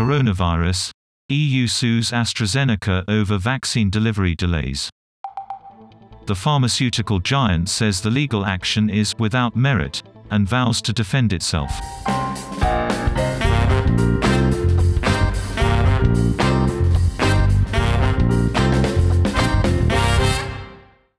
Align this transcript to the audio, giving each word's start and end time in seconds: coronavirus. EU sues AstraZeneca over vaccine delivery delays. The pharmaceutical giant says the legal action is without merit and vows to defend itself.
coronavirus. 0.00 0.92
EU 1.28 1.66
sues 1.66 2.10
AstraZeneca 2.10 3.04
over 3.06 3.36
vaccine 3.36 3.90
delivery 3.90 4.34
delays. 4.34 4.88
The 6.24 6.34
pharmaceutical 6.34 7.18
giant 7.18 7.68
says 7.68 8.00
the 8.00 8.08
legal 8.08 8.46
action 8.46 8.88
is 8.88 9.14
without 9.18 9.54
merit 9.54 10.02
and 10.30 10.48
vows 10.48 10.80
to 10.82 10.94
defend 10.94 11.34
itself. 11.34 11.70